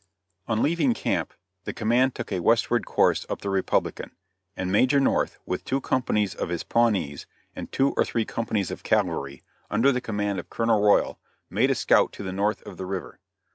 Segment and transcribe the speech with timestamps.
[0.47, 1.31] On leaving camp,
[1.65, 4.09] the command took a westward course up the Republican,
[4.57, 8.81] and Major North with two companies of his Pawnees and two or three companies of
[8.81, 11.19] cavalry, under the command of Colonel Royal,
[11.51, 13.19] made a scout to the north of the river.